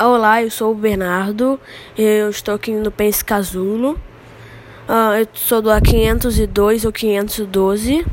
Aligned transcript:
Olá, 0.00 0.42
eu 0.42 0.50
sou 0.50 0.72
o 0.72 0.74
Bernardo. 0.74 1.60
Eu 1.98 2.30
estou 2.30 2.54
aqui 2.54 2.72
no 2.72 2.90
Pense 2.90 3.22
Casulo. 3.22 4.00
Uh, 4.88 5.20
eu 5.20 5.28
sou 5.34 5.60
do 5.60 5.68
A502 5.68 6.86
ou 6.86 6.92
512. 6.92 8.04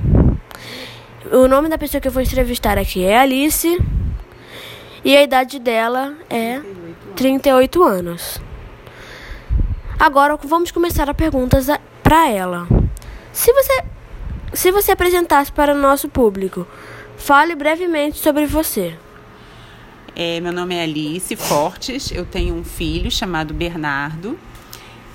O 1.31 1.47
nome 1.47 1.69
da 1.69 1.77
pessoa 1.77 2.01
que 2.01 2.07
eu 2.09 2.11
vou 2.11 2.21
entrevistar 2.21 2.77
aqui 2.77 3.05
é 3.05 3.17
Alice. 3.17 3.79
E 5.05 5.15
a 5.15 5.23
idade 5.23 5.57
dela 5.57 6.15
é 6.29 6.59
38 7.15 7.81
anos. 7.81 8.41
Agora 9.97 10.37
vamos 10.43 10.71
começar 10.71 11.09
a 11.09 11.13
perguntas 11.13 11.67
para 12.03 12.29
ela. 12.29 12.67
Se 13.31 13.53
você 13.53 13.83
se 14.53 14.69
você 14.69 14.91
apresentasse 14.91 15.51
para 15.51 15.73
o 15.73 15.77
nosso 15.77 16.09
público, 16.09 16.67
fale 17.15 17.55
brevemente 17.55 18.17
sobre 18.17 18.45
você. 18.45 18.97
É, 20.15 20.39
meu 20.39 20.51
nome 20.51 20.75
é 20.75 20.83
Alice 20.83 21.35
Fortes, 21.35 22.11
eu 22.11 22.25
tenho 22.25 22.55
um 22.55 22.63
filho 22.63 23.09
chamado 23.11 23.53
Bernardo 23.53 24.37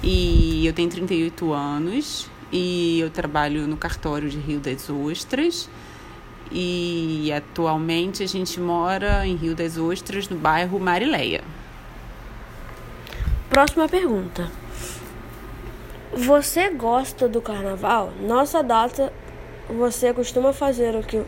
e 0.03 0.65
eu 0.67 0.73
tenho 0.73 0.89
38 0.89 1.53
anos 1.53 2.31
e 2.53 3.01
eu 3.01 3.11
trabalho 3.11 3.67
no 3.67 3.77
cartório 3.77 4.29
de 4.29 4.39
Rio 4.39 4.61
das 4.61 4.89
Ostras 4.89 5.69
e 6.51 7.33
atualmente 7.33 8.23
a 8.23 8.27
gente 8.27 8.61
mora 8.61 9.27
em 9.27 9.35
Rio 9.35 9.55
das 9.55 9.77
Ostras, 9.77 10.29
no 10.29 10.37
bairro 10.37 10.79
Marileia. 10.79 11.43
Próxima 13.51 13.89
pergunta. 13.89 14.51
Você 16.13 16.71
gosta 16.71 17.29
do 17.29 17.41
carnaval? 17.41 18.13
Nossa 18.21 18.63
data, 18.63 19.13
você 19.69 20.13
costuma 20.13 20.53
fazer 20.53 20.95
o 20.95 21.03
que 21.03 21.23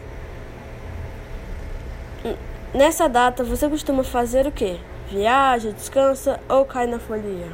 Nessa 2.76 3.08
data, 3.08 3.42
você 3.42 3.70
costuma 3.70 4.04
fazer 4.04 4.46
o 4.46 4.52
quê? 4.52 4.76
Viaja, 5.10 5.72
descansa 5.72 6.38
ou 6.46 6.66
cai 6.66 6.86
na 6.86 6.98
folia? 6.98 7.50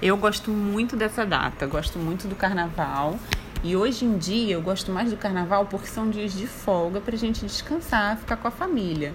Eu 0.00 0.16
gosto 0.16 0.50
muito 0.50 0.96
dessa 0.96 1.26
data, 1.26 1.66
gosto 1.66 1.98
muito 1.98 2.26
do 2.26 2.34
carnaval. 2.34 3.18
E 3.62 3.76
hoje 3.76 4.06
em 4.06 4.16
dia 4.16 4.54
eu 4.54 4.62
gosto 4.62 4.90
mais 4.90 5.10
do 5.10 5.18
carnaval 5.18 5.66
porque 5.66 5.88
são 5.88 6.08
dias 6.08 6.32
de 6.32 6.46
folga 6.46 7.02
para 7.02 7.14
a 7.14 7.18
gente 7.18 7.44
descansar, 7.44 8.16
ficar 8.16 8.38
com 8.38 8.48
a 8.48 8.50
família. 8.50 9.12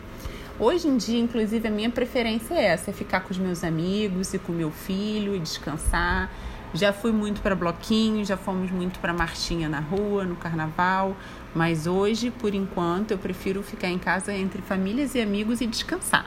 Hoje 0.59 0.87
em 0.87 0.95
dia, 0.95 1.19
inclusive, 1.19 1.67
a 1.67 1.71
minha 1.71 1.89
preferência 1.89 2.53
é 2.53 2.65
essa: 2.65 2.91
é 2.91 2.93
ficar 2.93 3.21
com 3.21 3.31
os 3.31 3.39
meus 3.39 3.63
amigos 3.63 4.35
e 4.35 4.37
com 4.37 4.51
meu 4.51 4.69
filho 4.69 5.35
e 5.35 5.39
descansar. 5.39 6.29
Já 6.73 6.93
fui 6.93 7.11
muito 7.11 7.41
para 7.41 7.55
bloquinho, 7.55 8.23
já 8.23 8.37
fomos 8.37 8.69
muito 8.69 8.99
para 8.99 9.11
marchinha 9.11 9.67
na 9.67 9.79
rua, 9.79 10.23
no 10.23 10.35
carnaval, 10.35 11.15
mas 11.53 11.87
hoje, 11.87 12.29
por 12.29 12.53
enquanto, 12.53 13.11
eu 13.11 13.17
prefiro 13.17 13.63
ficar 13.63 13.89
em 13.89 13.97
casa 13.97 14.33
entre 14.33 14.61
famílias 14.61 15.15
e 15.15 15.21
amigos 15.21 15.61
e 15.61 15.67
descansar. 15.67 16.25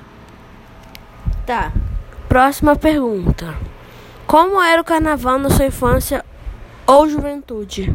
Tá. 1.46 1.72
Próxima 2.28 2.74
pergunta. 2.74 3.56
Como 4.26 4.60
era 4.60 4.80
o 4.80 4.84
carnaval 4.84 5.38
na 5.38 5.50
sua 5.50 5.66
infância 5.66 6.24
ou 6.86 7.08
juventude? 7.08 7.94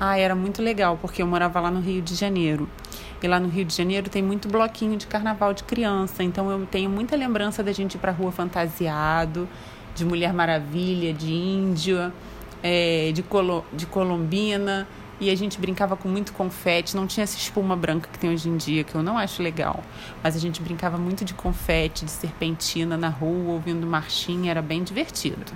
Ah, 0.00 0.18
era 0.18 0.34
muito 0.34 0.62
legal, 0.62 0.98
porque 1.00 1.20
eu 1.20 1.26
morava 1.26 1.60
lá 1.60 1.70
no 1.70 1.80
Rio 1.80 2.00
de 2.00 2.14
Janeiro. 2.14 2.68
E 3.22 3.28
lá 3.28 3.40
no 3.40 3.48
Rio 3.48 3.64
de 3.64 3.74
Janeiro 3.74 4.08
tem 4.08 4.22
muito 4.22 4.48
bloquinho 4.48 4.96
de 4.96 5.06
carnaval 5.06 5.54
de 5.54 5.64
criança, 5.64 6.22
então 6.22 6.50
eu 6.50 6.66
tenho 6.66 6.90
muita 6.90 7.16
lembrança 7.16 7.62
da 7.62 7.72
gente 7.72 7.94
ir 7.94 7.98
pra 7.98 8.12
rua 8.12 8.30
fantasiado 8.30 9.48
de 9.94 10.04
Mulher 10.04 10.32
Maravilha, 10.32 11.12
de 11.12 11.32
Índia, 11.32 12.12
é, 12.62 13.12
de, 13.12 13.22
colo, 13.22 13.64
de 13.72 13.86
Colombina. 13.86 14.86
E 15.20 15.30
a 15.30 15.34
gente 15.36 15.60
brincava 15.60 15.96
com 15.96 16.08
muito 16.08 16.32
confete, 16.32 16.96
não 16.96 17.06
tinha 17.06 17.22
essa 17.22 17.38
espuma 17.38 17.76
branca 17.76 18.08
que 18.12 18.18
tem 18.18 18.30
hoje 18.30 18.48
em 18.48 18.56
dia, 18.56 18.82
que 18.82 18.94
eu 18.94 19.02
não 19.02 19.16
acho 19.16 19.42
legal. 19.42 19.82
Mas 20.22 20.34
a 20.34 20.40
gente 20.40 20.60
brincava 20.60 20.98
muito 20.98 21.24
de 21.24 21.32
confete, 21.32 22.04
de 22.04 22.10
serpentina 22.10 22.96
na 22.96 23.08
rua, 23.08 23.52
ouvindo 23.52 23.86
marchinha, 23.86 24.50
era 24.50 24.60
bem 24.60 24.82
divertido. 24.82 25.52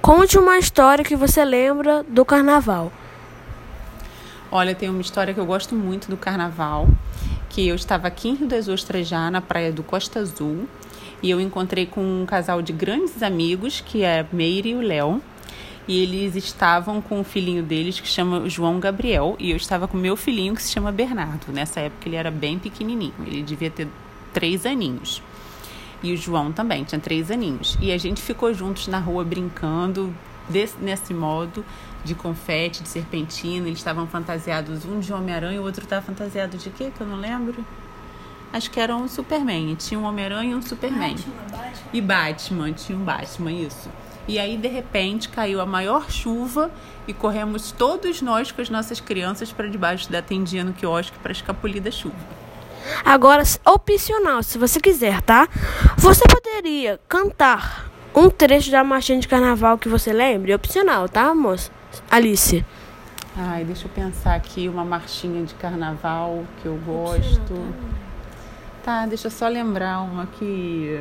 Conte 0.00 0.38
uma 0.38 0.58
história 0.58 1.04
que 1.04 1.16
você 1.16 1.44
lembra 1.44 2.04
do 2.04 2.24
carnaval. 2.24 2.92
Olha, 4.52 4.72
tem 4.72 4.88
uma 4.88 5.00
história 5.00 5.34
que 5.34 5.40
eu 5.40 5.46
gosto 5.46 5.74
muito 5.74 6.08
do 6.08 6.16
carnaval, 6.16 6.88
que 7.48 7.66
eu 7.66 7.74
estava 7.74 8.06
aqui 8.06 8.28
em 8.28 8.34
Rio 8.34 8.46
das 8.46 8.68
Ostras 8.68 9.08
já, 9.08 9.28
na 9.30 9.40
praia 9.40 9.72
do 9.72 9.82
Costa 9.82 10.20
Azul, 10.20 10.68
e 11.24 11.30
eu 11.30 11.40
encontrei 11.40 11.86
com 11.86 12.02
um 12.02 12.26
casal 12.26 12.60
de 12.60 12.70
grandes 12.70 13.22
amigos, 13.22 13.80
que 13.80 14.02
é 14.02 14.26
Meire 14.30 14.68
e 14.68 14.74
o 14.74 14.82
Léo. 14.82 15.22
E 15.88 16.02
eles 16.02 16.36
estavam 16.36 17.00
com 17.00 17.18
o 17.18 17.24
filhinho 17.24 17.62
deles, 17.62 17.98
que 17.98 18.06
chama 18.06 18.46
João 18.46 18.78
Gabriel, 18.78 19.34
e 19.38 19.50
eu 19.50 19.56
estava 19.56 19.88
com 19.88 19.96
meu 19.96 20.16
filhinho, 20.16 20.54
que 20.54 20.62
se 20.62 20.70
chama 20.70 20.92
Bernardo. 20.92 21.50
Nessa 21.50 21.80
época 21.80 22.06
ele 22.06 22.16
era 22.16 22.30
bem 22.30 22.58
pequenininho, 22.58 23.14
ele 23.26 23.42
devia 23.42 23.70
ter 23.70 23.88
três 24.34 24.66
aninhos. 24.66 25.22
E 26.02 26.12
o 26.12 26.16
João 26.16 26.52
também 26.52 26.84
tinha 26.84 27.00
três 27.00 27.30
aninhos. 27.30 27.78
E 27.80 27.90
a 27.90 27.96
gente 27.96 28.20
ficou 28.20 28.52
juntos 28.52 28.86
na 28.86 28.98
rua 28.98 29.24
brincando, 29.24 30.14
desse, 30.46 30.76
nesse 30.78 31.14
modo 31.14 31.64
de 32.04 32.14
confete, 32.14 32.82
de 32.82 32.88
serpentina. 32.90 33.66
Eles 33.66 33.78
estavam 33.78 34.06
fantasiados, 34.06 34.84
um 34.84 35.00
de 35.00 35.10
Homem-Aranha, 35.10 35.58
o 35.58 35.64
outro 35.64 35.84
estava 35.84 36.04
fantasiado 36.04 36.58
de 36.58 36.68
quê? 36.68 36.92
Que 36.94 37.00
eu 37.00 37.06
não 37.06 37.16
lembro. 37.16 37.64
Acho 38.52 38.70
que 38.70 38.78
era 38.78 38.94
um 38.94 39.08
Superman. 39.08 39.74
Tinha 39.74 39.98
um 39.98 40.04
Homem-Aranha 40.04 40.52
e 40.52 40.54
um 40.54 40.62
Superman. 40.62 41.14
Batman, 41.14 41.34
Batman. 41.50 41.88
E 41.92 42.00
Batman, 42.00 42.72
tinha 42.72 42.98
um 42.98 43.04
Batman, 43.04 43.52
isso. 43.52 43.88
E 44.26 44.38
aí, 44.38 44.56
de 44.56 44.68
repente, 44.68 45.28
caiu 45.28 45.60
a 45.60 45.66
maior 45.66 46.10
chuva 46.10 46.70
e 47.06 47.12
corremos 47.12 47.72
todos 47.72 48.22
nós 48.22 48.50
com 48.50 48.62
as 48.62 48.70
nossas 48.70 49.00
crianças 49.00 49.52
para 49.52 49.68
debaixo 49.68 50.10
da 50.10 50.22
tendinha 50.22 50.64
no 50.64 50.72
quiosque 50.72 51.18
para 51.18 51.32
escapulir 51.32 51.82
da 51.82 51.90
chuva. 51.90 52.16
Agora, 53.04 53.42
opcional, 53.66 54.42
se 54.42 54.56
você 54.56 54.80
quiser, 54.80 55.20
tá? 55.22 55.48
Você 55.98 56.24
poderia 56.26 57.00
cantar 57.08 57.90
um 58.14 58.30
trecho 58.30 58.70
da 58.70 58.84
marchinha 58.84 59.18
de 59.18 59.28
carnaval 59.28 59.76
que 59.76 59.88
você 59.88 60.12
lembre? 60.12 60.54
Opcional, 60.54 61.08
tá, 61.08 61.34
moça? 61.34 61.70
Alice. 62.10 62.64
Ai, 63.36 63.64
deixa 63.64 63.86
eu 63.86 63.90
pensar 63.90 64.34
aqui 64.36 64.68
uma 64.68 64.84
marchinha 64.84 65.44
de 65.44 65.54
carnaval 65.54 66.44
que 66.62 66.66
eu 66.66 66.76
gosto. 66.86 67.54
Tá? 67.54 67.94
Tá, 68.84 69.06
deixa 69.06 69.28
eu 69.28 69.30
só 69.30 69.48
lembrar 69.48 70.00
uma 70.00 70.26
que. 70.26 71.00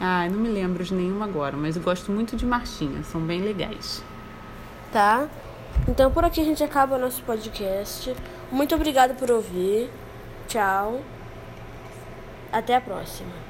Ah, 0.00 0.26
não 0.28 0.38
me 0.38 0.48
lembro 0.48 0.82
de 0.82 0.92
nenhuma 0.92 1.26
agora, 1.26 1.56
mas 1.56 1.76
gosto 1.76 2.10
muito 2.10 2.36
de 2.36 2.44
marchinha, 2.44 3.04
são 3.04 3.20
bem 3.20 3.40
legais. 3.40 4.02
Tá? 4.90 5.28
Então 5.86 6.10
por 6.10 6.24
aqui 6.24 6.40
a 6.40 6.44
gente 6.44 6.64
acaba 6.64 6.96
o 6.96 6.98
nosso 6.98 7.22
podcast. 7.22 8.16
Muito 8.50 8.74
obrigada 8.74 9.14
por 9.14 9.30
ouvir. 9.30 9.88
Tchau. 10.48 11.00
Até 12.50 12.74
a 12.74 12.80
próxima. 12.80 13.49